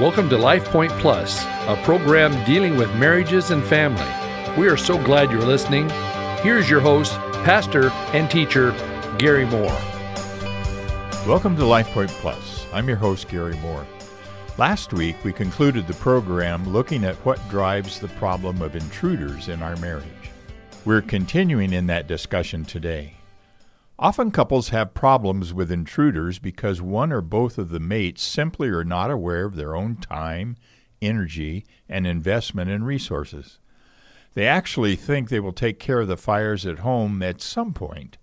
[0.00, 4.02] Welcome to Life Point Plus, a program dealing with marriages and family.
[4.58, 5.90] We are so glad you're listening.
[6.40, 7.12] Here's your host,
[7.44, 8.70] pastor and teacher,
[9.18, 9.78] Gary Moore.
[11.26, 12.64] Welcome to Life Point Plus.
[12.72, 13.86] I'm your host, Gary Moore.
[14.56, 19.62] Last week, we concluded the program looking at what drives the problem of intruders in
[19.62, 20.06] our marriage.
[20.86, 23.19] We're continuing in that discussion today.
[24.02, 28.82] Often couples have problems with intruders because one or both of the mates simply are
[28.82, 30.56] not aware of their own time,
[31.02, 33.58] energy, and investment in resources.
[34.32, 38.16] They actually think they will take care of the fires at home at some point.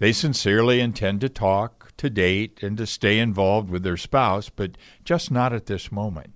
[0.00, 4.76] They sincerely intend to talk, to date, and to stay involved with their spouse, but
[5.02, 6.34] just not at this moment.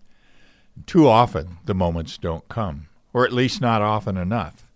[0.87, 4.67] Too often, the moments don't come, or at least not often enough.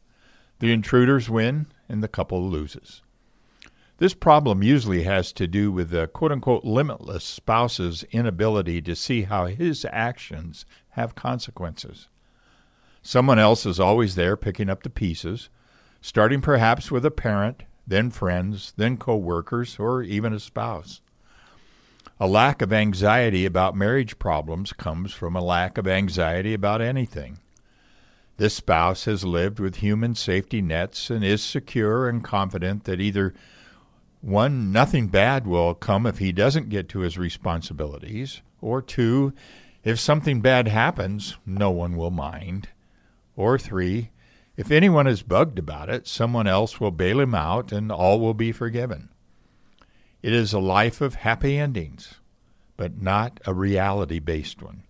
[0.58, 3.00] The intruders win, and the couple loses.
[3.98, 9.22] This problem usually has to do with the quote unquote limitless spouse's inability to see
[9.22, 12.08] how his actions have consequences.
[13.02, 15.48] Someone else is always there picking up the pieces,
[16.00, 21.00] starting perhaps with a parent, then friends, then co-workers, or even a spouse.
[22.20, 27.38] A lack of anxiety about marriage problems comes from a lack of anxiety about anything.
[28.36, 33.34] This spouse has lived with human safety nets and is secure and confident that either
[34.20, 38.42] one, nothing bad will come if he doesn't get to his responsibilities.
[38.60, 39.32] Or two,
[39.84, 42.68] if something bad happens, no one will mind.
[43.36, 44.10] Or three,
[44.56, 48.34] if anyone is bugged about it, someone else will bail him out and all will
[48.34, 49.08] be forgiven.
[50.20, 52.14] It is a life of happy endings,
[52.76, 54.82] but not a reality based one.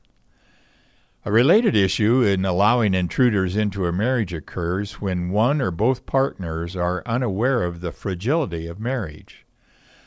[1.25, 6.77] A related issue in allowing intruders into a marriage occurs when one or both partners
[6.77, 9.45] are unaware of the fragility of marriage.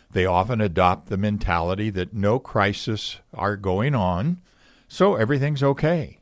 [0.10, 4.42] They often adopt the mentality that no crises are going on,
[4.88, 6.20] so everything's okay.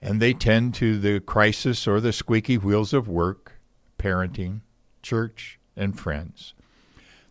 [0.00, 3.54] And they tend to the crisis or the squeaky wheels of work,
[3.98, 4.60] parenting,
[5.02, 6.54] church, and friends.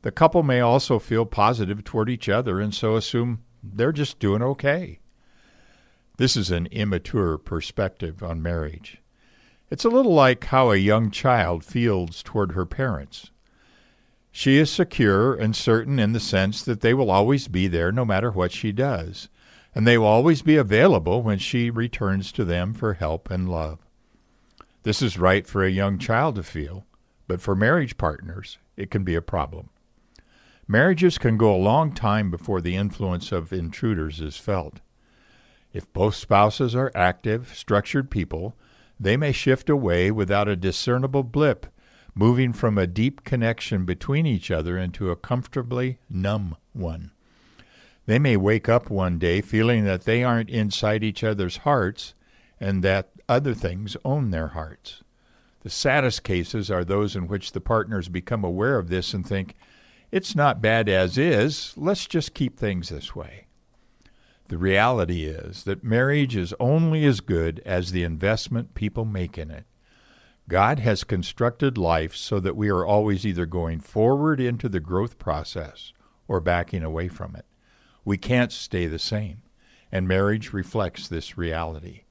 [0.02, 4.42] The couple may also feel positive toward each other and so assume they're just doing
[4.42, 5.00] okay.
[6.18, 9.02] This is an immature perspective on marriage.
[9.70, 13.32] It's a little like how a young child feels toward her parents.
[14.32, 18.06] She is secure and certain in the sense that they will always be there no
[18.06, 19.28] matter what she does,
[19.74, 23.80] and they will always be available when she returns to them for help and love.
[24.84, 26.86] This is right for a young child to feel,
[27.28, 29.70] but for marriage partners, it can be a problem.
[30.68, 34.80] Marriages can go a long time before the influence of intruders is felt.
[35.76, 38.56] If both spouses are active, structured people,
[38.98, 41.66] they may shift away without a discernible blip,
[42.14, 47.12] moving from a deep connection between each other into a comfortably numb one.
[48.06, 52.14] They may wake up one day feeling that they aren't inside each other's hearts
[52.58, 55.04] and that other things own their hearts.
[55.64, 59.56] The saddest cases are those in which the partners become aware of this and think,
[60.10, 63.45] it's not bad as is, let's just keep things this way.
[64.48, 69.50] The reality is that marriage is only as good as the investment people make in
[69.50, 69.66] it.
[70.48, 75.18] God has constructed life so that we are always either going forward into the growth
[75.18, 75.94] process
[76.28, 77.46] or backing away from it.
[78.04, 79.42] We can't stay the same,
[79.92, 82.04] and marriage reflects this reality.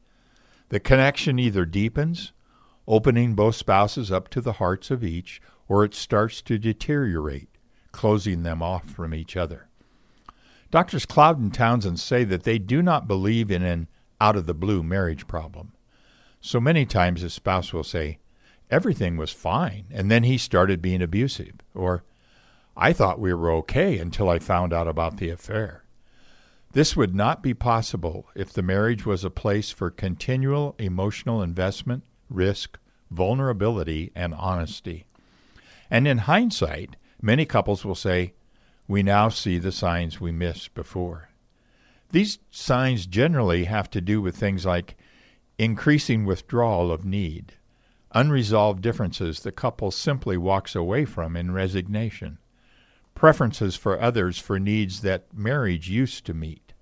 [0.71, 2.33] The connection either deepens,
[2.89, 7.49] opening both spouses up to the hearts of each, or it starts to deteriorate,
[7.93, 9.69] closing them off from each other.
[10.75, 13.87] Doctors Cloud and Townsend say that they do not believe in an
[14.21, 15.73] out of the blue marriage problem.
[16.41, 18.19] So many times a spouse will say,
[18.73, 22.03] Everything was fine, and then he started being abusive, or
[22.77, 25.85] I thought we were okay until I found out about the affair.
[26.73, 32.03] This would not be possible if the marriage was a place for continual emotional investment,
[32.29, 32.81] risk,
[33.13, 35.07] vulnerability, and honesty.
[35.89, 38.33] And in hindsight, many couples will say,
[38.87, 41.31] we now see the signs we missed before.
[42.11, 44.97] These signs generally have to do with things like
[45.59, 47.55] increasing withdrawal of need,
[48.13, 52.39] unresolved differences the couple simply walks away from in resignation,
[53.15, 56.73] preferences for others for needs that marriage used to meet,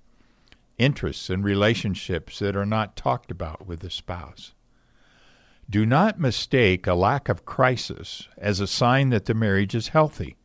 [0.79, 4.55] interests and relationships that are not talked about with the spouse.
[5.71, 10.37] Do not mistake a lack of crisis as a sign that the marriage is healthy.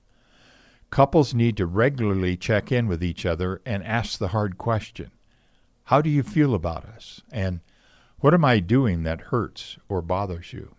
[0.89, 5.11] Couples need to regularly check in with each other and ask the hard question
[5.85, 7.21] How do you feel about us?
[7.31, 7.59] And
[8.19, 10.75] what am I doing that hurts or bothers you?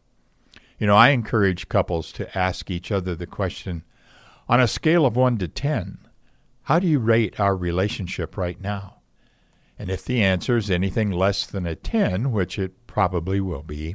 [0.79, 3.83] You know, I encourage couples to ask each other the question
[4.49, 5.99] on a scale of 1 to 10,
[6.63, 8.97] how do you rate our relationship right now?
[9.79, 13.95] And if the answer is anything less than a 10, which it probably will be,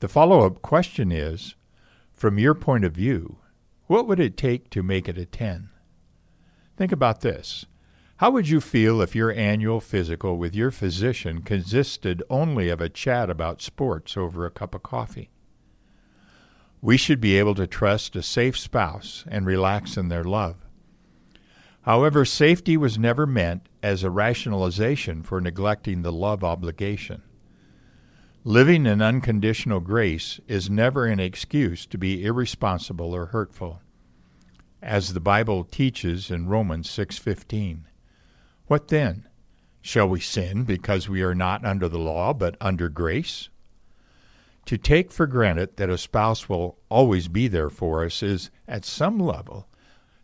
[0.00, 1.54] the follow up question is
[2.12, 3.38] from your point of view,
[3.86, 5.68] what would it take to make it a 10?
[6.76, 7.66] Think about this.
[8.18, 12.88] How would you feel if your annual physical with your physician consisted only of a
[12.88, 15.30] chat about sports over a cup of coffee?
[16.80, 20.56] We should be able to trust a safe spouse and relax in their love.
[21.82, 27.22] However, safety was never meant as a rationalization for neglecting the love obligation.
[28.46, 33.80] Living in unconditional grace is never an excuse to be irresponsible or hurtful.
[34.82, 37.86] As the Bible teaches in Romans 6:15,
[38.66, 39.26] what then?
[39.80, 43.48] Shall we sin because we are not under the law but under grace?
[44.66, 48.84] To take for granted that a spouse will always be there for us is, at
[48.84, 49.68] some level,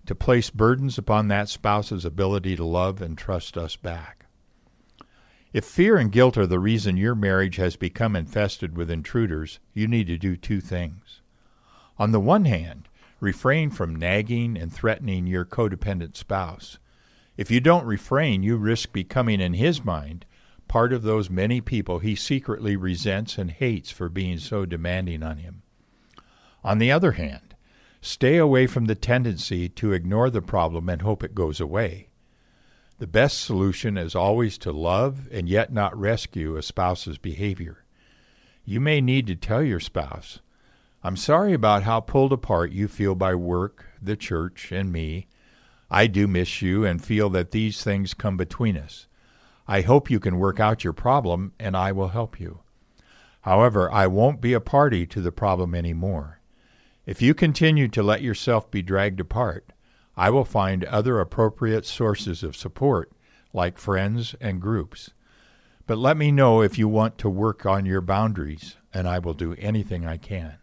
[0.04, 4.26] to place burdens upon that spouse's ability to love and trust us back.
[5.52, 9.88] If fear and guilt are the reason your marriage has become infested with intruders, you
[9.88, 11.20] need to do two things.
[11.98, 12.88] On the one hand,
[13.18, 16.78] refrain from nagging and threatening your codependent spouse.
[17.36, 20.24] If you don't refrain, you risk becoming, in his mind,
[20.68, 25.38] part of those many people he secretly resents and hates for being so demanding on
[25.38, 25.62] him.
[26.62, 27.50] On the other hand,
[28.02, 32.08] Stay away from the tendency to ignore the problem and hope it goes away.
[33.00, 37.82] The best solution is always to love and yet not rescue a spouse's behavior.
[38.66, 40.40] You may need to tell your spouse,
[41.02, 45.28] I'm sorry about how pulled apart you feel by work, the church, and me.
[45.90, 49.06] I do miss you and feel that these things come between us.
[49.66, 52.60] I hope you can work out your problem and I will help you.
[53.40, 56.40] However, I won't be a party to the problem any more.
[57.06, 59.72] If you continue to let yourself be dragged apart,
[60.20, 63.10] I will find other appropriate sources of support,
[63.54, 65.12] like friends and groups.
[65.86, 69.32] But let me know if you want to work on your boundaries, and I will
[69.32, 70.58] do anything I can.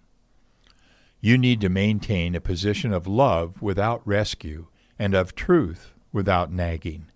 [1.19, 4.67] You need to maintain a position of love without rescue
[4.99, 7.07] and of truth without nagging.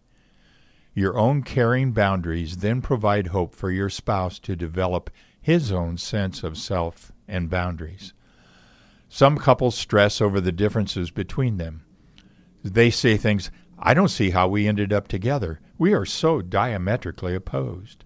[0.95, 6.41] Your own caring boundaries then provide hope for your spouse to develop his own sense
[6.41, 8.13] of self and boundaries.
[9.09, 11.85] Some couples stress over the differences between them.
[12.63, 13.49] They say things,
[13.79, 15.59] I don't see how we ended up together.
[15.77, 18.03] We are so diametrically opposed.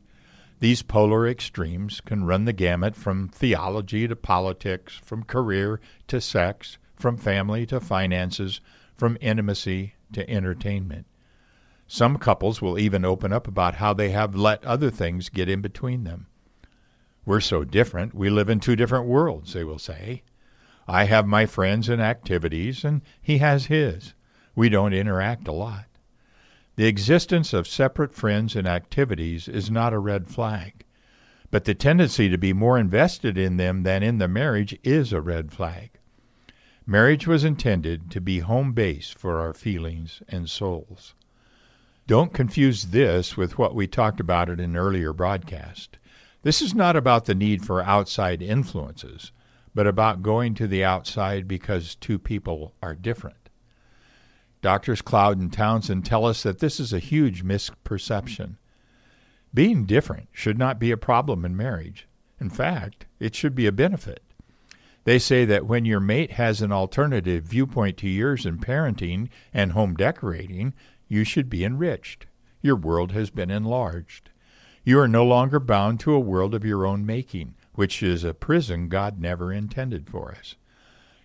[0.60, 6.78] These polar extremes can run the gamut from theology to politics, from career to sex,
[6.96, 8.62] from family to finances,
[8.96, 11.06] from intimacy to entertainment.
[11.88, 15.62] Some couples will even open up about how they have let other things get in
[15.62, 16.28] between them.
[17.26, 20.24] We're so different, we live in two different worlds, they will say.
[20.88, 24.14] I have my friends and activities, and he has his.
[24.56, 25.86] We don't interact a lot.
[26.76, 30.86] The existence of separate friends and activities is not a red flag,
[31.52, 35.22] but the tendency to be more invested in them than in the marriage is a
[35.22, 35.92] red flag.
[36.86, 41.14] Marriage was intended to be home base for our feelings and souls.
[42.08, 45.98] Don't confuse this with what we talked about in an earlier broadcast.
[46.44, 49.32] This is not about the need for outside influences
[49.76, 53.45] but about going to the outside because two people are different.
[54.66, 58.56] Doctors Cloud and Townsend tell us that this is a huge misperception.
[59.54, 62.08] Being different should not be a problem in marriage.
[62.42, 64.24] In fact, it should be a benefit.
[65.04, 69.74] They say that when your mate has an alternative viewpoint to yours in parenting and
[69.74, 70.74] home decorating,
[71.08, 72.26] you should be enriched.
[72.64, 74.32] Your world has been enlarged.
[74.84, 78.34] You are no longer bound to a world of your own making, which is a
[78.34, 80.56] prison God never intended for us.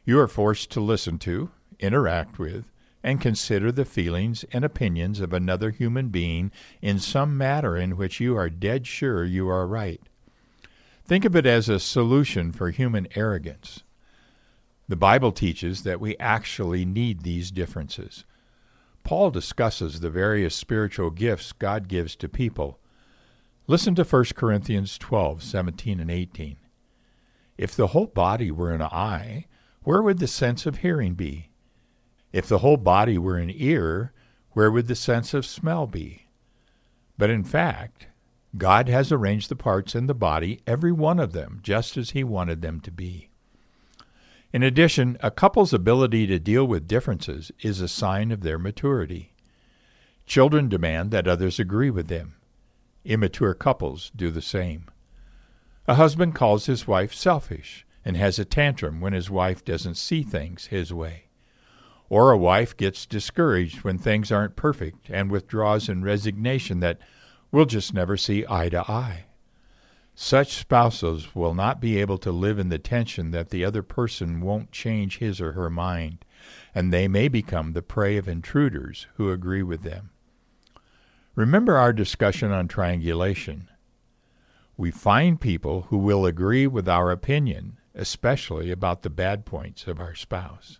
[0.04, 2.66] You are forced to listen to, interact with,
[3.02, 6.50] and consider the feelings and opinions of another human being
[6.82, 10.00] in some matter in which you are dead sure you are right.
[11.04, 13.82] Think of it as a solution for human arrogance.
[14.88, 18.24] The Bible teaches that we actually need these differences.
[19.02, 22.80] Paul discusses the various spiritual gifts God gives to people
[23.70, 26.56] Listen to 1 Corinthians 12, 17 and 18.
[27.56, 29.46] If the whole body were an eye,
[29.84, 31.49] where would the sense of hearing be?
[32.32, 34.12] If the whole body were an ear,
[34.52, 36.26] where would the sense of smell be?
[37.18, 38.06] But in fact,
[38.56, 42.24] God has arranged the parts in the body, every one of them, just as He
[42.24, 43.28] wanted them to be.
[44.52, 49.32] In addition, a couple's ability to deal with differences is a sign of their maturity.
[50.26, 52.34] Children demand that others agree with them.
[53.04, 54.86] Immature couples do the same.
[55.86, 60.22] A husband calls his wife selfish and has a tantrum when his wife doesn't see
[60.22, 61.29] things his way.
[62.10, 66.98] Or a wife gets discouraged when things aren't perfect and withdraws in resignation that
[67.52, 69.24] We'll just never see eye to eye.
[70.14, 74.40] Such spouses will not be able to live in the tension that the other person
[74.40, 76.24] won't change his or her mind,
[76.74, 80.10] and they may become the prey of intruders who agree with them.
[81.34, 83.68] Remember our discussion on triangulation.
[84.76, 90.00] We find people who will agree with our opinion, especially about the bad points of
[90.00, 90.78] our spouse.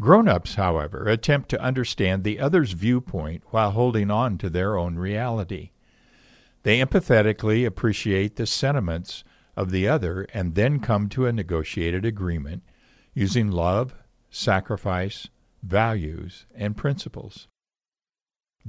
[0.00, 4.96] Grown ups, however, attempt to understand the other's viewpoint while holding on to their own
[4.96, 5.70] reality.
[6.64, 9.22] They empathetically appreciate the sentiments
[9.56, 12.62] of the other and then come to a negotiated agreement
[13.12, 13.94] using love,
[14.30, 15.28] sacrifice,
[15.62, 17.46] values, and principles.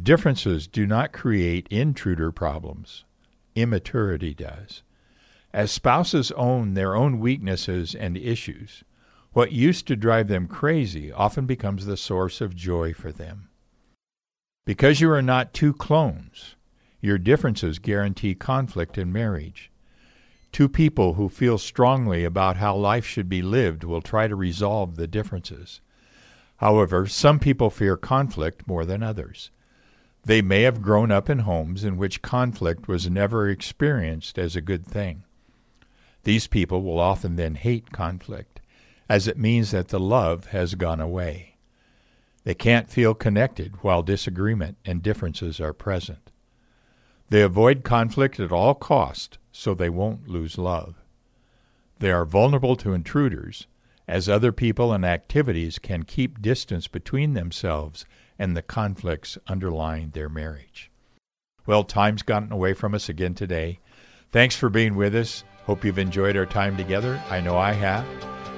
[0.01, 3.05] Differences do not create intruder problems.
[3.55, 4.83] Immaturity does.
[5.53, 8.83] As spouses own their own weaknesses and issues,
[9.35, 13.49] what used to drive them crazy often becomes the source of joy for them.
[14.65, 16.55] Because you are not two clones,
[17.01, 19.69] your differences guarantee conflict in marriage.
[20.53, 24.95] Two people who feel strongly about how life should be lived will try to resolve
[24.95, 25.81] the differences.
[26.55, 29.51] However, some people fear conflict more than others.
[30.23, 34.61] They may have grown up in homes in which conflict was never experienced as a
[34.61, 35.25] good thing.
[36.23, 38.54] These people will often then hate conflict,
[39.07, 41.55] as it means that the love has gone away.
[42.43, 46.31] They can't feel connected while disagreement and differences are present.
[47.29, 50.95] They avoid conflict at all cost so they won't lose love.
[51.99, 53.67] They are vulnerable to intruders,
[54.07, 58.05] as other people and activities can keep distance between themselves
[58.37, 60.91] and the conflicts underlying their marriage.
[61.65, 63.79] Well, time's gotten away from us again today.
[64.31, 65.43] Thanks for being with us.
[65.63, 67.19] Hope you've enjoyed our time together.
[67.29, 68.05] I know I have.